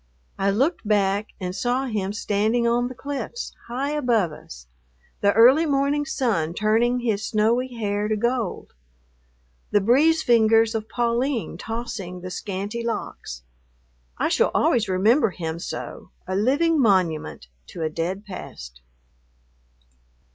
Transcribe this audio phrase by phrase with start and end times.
[0.39, 4.65] I looked back and saw him standing on the cliffs, high above us,
[5.21, 8.73] the early morning sun turning his snowy hair to gold,
[9.69, 13.43] the breeze fingers of Pauline tossing the scanty locks.
[14.17, 18.81] I shall always remember him so, a living monument to a dead past.